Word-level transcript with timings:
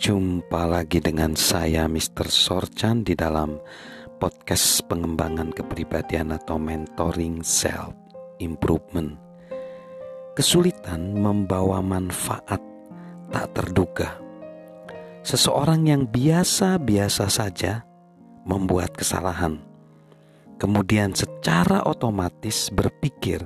Jumpa 0.00 0.64
lagi 0.64 0.96
dengan 0.96 1.36
saya 1.36 1.84
Mr. 1.84 2.32
Sorchan 2.32 3.04
di 3.04 3.12
dalam 3.12 3.60
podcast 4.16 4.80
pengembangan 4.88 5.52
kepribadian 5.52 6.32
atau 6.32 6.56
mentoring 6.56 7.44
self 7.44 7.92
improvement. 8.40 9.20
Kesulitan 10.32 11.20
membawa 11.20 11.84
manfaat 11.84 12.64
tak 13.28 13.52
terduga. 13.52 14.16
Seseorang 15.20 15.84
yang 15.84 16.08
biasa-biasa 16.08 17.28
saja 17.28 17.84
membuat 18.48 18.96
kesalahan, 18.96 19.60
kemudian 20.56 21.12
secara 21.12 21.84
otomatis 21.84 22.72
berpikir 22.72 23.44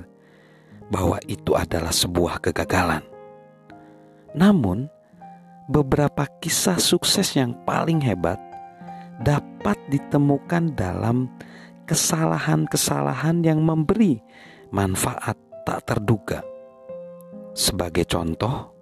bahwa 0.87 1.19
itu 1.27 1.51
adalah 1.51 1.91
sebuah 1.91 2.39
kegagalan. 2.39 3.03
Namun, 4.31 4.94
beberapa 5.65 6.29
kisah 6.41 6.77
sukses 6.77 7.33
yang 7.33 7.57
paling 7.65 7.97
hebat 8.01 8.37
dapat 9.17 9.77
ditemukan 9.89 10.77
dalam 10.77 11.31
kesalahan-kesalahan 11.89 13.41
yang 13.41 13.63
memberi 13.63 14.21
manfaat 14.69 15.37
tak 15.65 15.87
terduga. 15.89 16.45
Sebagai 17.55 18.05
contoh, 18.05 18.75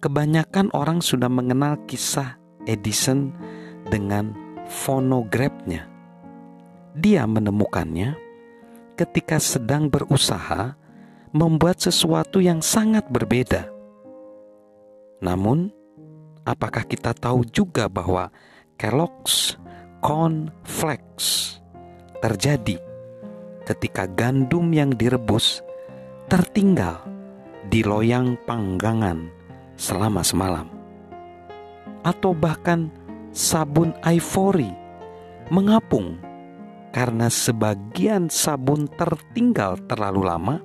kebanyakan 0.00 0.72
orang 0.72 1.04
sudah 1.04 1.28
mengenal 1.28 1.78
kisah 1.84 2.40
Edison 2.64 3.30
dengan 3.92 4.32
fonografnya. 4.66 5.86
Dia 6.96 7.28
menemukannya 7.28 8.16
ketika 8.96 9.36
sedang 9.42 9.90
berusaha 9.90 10.78
membuat 11.34 11.82
sesuatu 11.82 12.38
yang 12.38 12.62
sangat 12.62 13.10
berbeda 13.10 13.74
namun, 15.24 15.72
apakah 16.44 16.84
kita 16.84 17.16
tahu 17.16 17.42
juga 17.48 17.88
bahwa 17.88 18.28
Kellogg's 18.76 19.56
Cornflakes 20.04 21.58
terjadi 22.20 22.76
ketika 23.64 24.04
gandum 24.04 24.68
yang 24.76 24.92
direbus 24.92 25.64
tertinggal 26.28 27.00
di 27.72 27.80
loyang 27.80 28.36
panggangan 28.44 29.32
selama 29.80 30.20
semalam? 30.20 30.68
Atau 32.04 32.36
bahkan 32.36 32.92
sabun 33.32 33.96
ivory 34.04 34.68
mengapung 35.48 36.20
karena 36.92 37.32
sebagian 37.32 38.28
sabun 38.28 38.86
tertinggal 38.94 39.80
terlalu 39.88 40.22
lama 40.28 40.56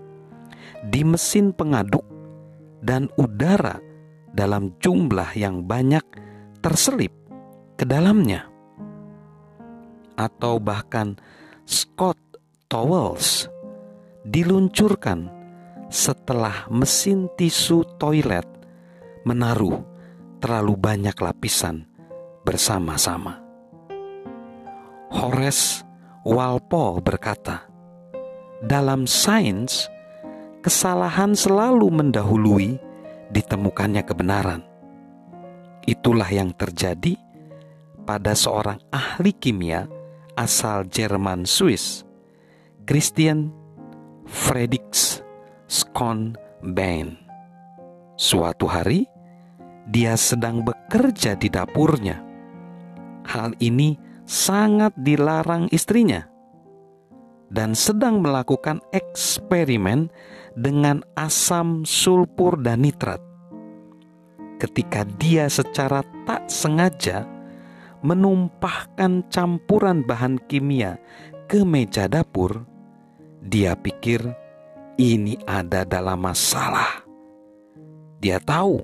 di 0.83 1.01
mesin 1.07 1.55
pengaduk 1.55 2.03
dan 2.83 3.07
udara 3.15 3.88
dalam 4.33 4.77
jumlah 4.79 5.33
yang 5.35 5.65
banyak 5.65 6.03
terselip 6.59 7.13
ke 7.79 7.87
dalamnya. 7.87 8.45
Atau 10.19 10.59
bahkan 10.59 11.15
Scott 11.63 12.19
Towels 12.67 13.47
diluncurkan 14.27 15.31
setelah 15.89 16.69
mesin 16.69 17.31
tisu 17.33 17.81
toilet 17.97 18.45
menaruh 19.25 19.81
terlalu 20.37 20.75
banyak 20.77 21.15
lapisan 21.17 21.87
bersama-sama. 22.45 23.41
Horace 25.09 25.81
Walpole 26.21 27.01
berkata, 27.01 27.65
"Dalam 28.61 29.09
sains, 29.09 29.89
kesalahan 30.61 31.33
selalu 31.33 31.89
mendahului 31.89 32.88
ditemukannya 33.33 34.03
kebenaran. 34.05 34.61
Itulah 35.85 36.29
yang 36.29 36.53
terjadi 36.53 37.17
pada 38.05 38.37
seorang 38.37 38.77
ahli 38.93 39.33
kimia 39.33 39.89
asal 40.37 40.85
Jerman 40.85 41.49
Swiss, 41.49 42.05
Christian 42.85 43.49
Friedrichs 44.29 45.25
Schonbein. 45.65 47.17
Suatu 48.19 48.69
hari, 48.69 49.09
dia 49.89 50.13
sedang 50.13 50.61
bekerja 50.61 51.33
di 51.33 51.49
dapurnya. 51.49 52.21
Hal 53.25 53.57
ini 53.57 53.97
sangat 54.29 54.93
dilarang 54.93 55.65
istrinya 55.73 56.28
dan 57.49 57.73
sedang 57.73 58.21
melakukan 58.21 58.81
eksperimen 58.93 60.09
dengan 60.53 61.01
asam 61.17 61.83
sulfur 61.85 62.57
dan 62.61 62.85
nitrat. 62.85 63.21
Ketika 64.59 65.07
dia 65.17 65.47
secara 65.47 66.03
tak 66.27 66.45
sengaja 66.51 67.23
menumpahkan 68.03 69.27
campuran 69.31 70.03
bahan 70.03 70.39
kimia 70.47 70.99
ke 71.47 71.63
meja 71.63 72.11
dapur, 72.11 72.67
dia 73.39 73.75
pikir 73.75 74.19
ini 74.99 75.39
ada 75.47 75.87
dalam 75.87 76.19
masalah. 76.19 77.07
Dia 78.19 78.43
tahu 78.43 78.83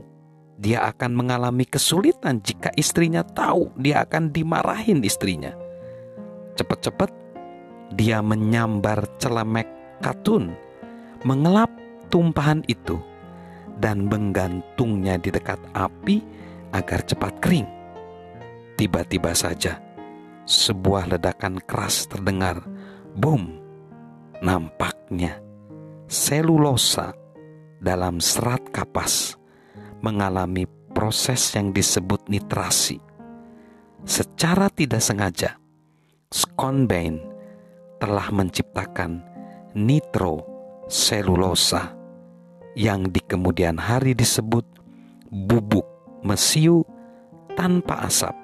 dia 0.55 0.87
akan 0.87 1.11
mengalami 1.11 1.67
kesulitan 1.67 2.39
jika 2.39 2.71
istrinya 2.79 3.19
tahu 3.27 3.67
dia 3.75 4.07
akan 4.07 4.31
dimarahin 4.31 5.03
istrinya. 5.03 5.51
Cepat-cepat 6.55 7.25
dia 7.94 8.23
menyambar 8.23 9.06
celemek 9.22 9.69
katun 10.01 10.56
mengelap 11.25 11.69
tumpahan 12.09 12.62
itu 12.66 12.97
dan 13.81 14.07
menggantungnya 14.07 15.19
di 15.19 15.29
dekat 15.29 15.59
api 15.75 16.24
agar 16.72 17.03
cepat 17.03 17.34
kering. 17.44 17.68
Tiba-tiba 18.75 19.31
saja, 19.31 19.79
sebuah 20.45 21.16
ledakan 21.16 21.59
keras 21.63 22.07
terdengar. 22.07 22.63
Boom! 23.16 23.63
Nampaknya 24.44 25.40
selulosa 26.06 27.16
dalam 27.79 28.19
serat 28.19 28.62
kapas 28.69 29.40
mengalami 30.03 30.68
proses 30.94 31.56
yang 31.56 31.72
disebut 31.72 32.28
nitrasi. 32.28 33.00
Secara 34.06 34.69
tidak 34.69 35.01
sengaja, 35.01 35.57
Skonbein 36.29 37.34
telah 38.05 38.29
menciptakan 38.29 39.17
nitro 39.73 40.45
selulosa 40.85 41.97
yang 42.77 43.09
di 43.09 43.17
kemudian 43.17 43.81
hari 43.81 44.13
disebut 44.13 44.61
bubuk 45.33 45.89
mesiu 46.21 46.85
tanpa 47.57 48.05
asap 48.05 48.38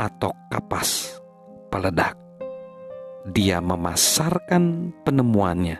atau 0.00 0.32
kapas 0.48 1.20
peledak. 1.68 2.16
Dia 3.28 3.60
memasarkan 3.60 4.96
penemuannya 5.04 5.76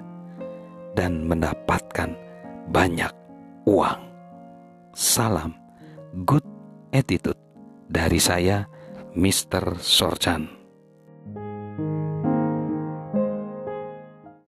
dan 0.92 1.24
mendapatkan 1.24 2.12
banyak 2.68 3.12
uang. 3.64 4.00
Salam 4.92 5.56
good 6.28 6.44
attitude 6.92 7.40
dari 7.88 8.20
saya, 8.20 8.68
Mr. 9.16 9.80
Sorchan. 9.80 10.61